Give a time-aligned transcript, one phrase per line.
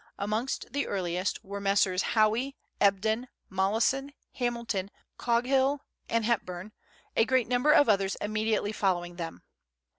[0.17, 2.01] Amongst the earliest were Messrs.
[2.17, 4.89] Howey, Ebden, Mollison, Hamilton,
[5.19, 6.71] Coghill, and Hepburn,
[7.15, 9.43] a great number of others immediately following them.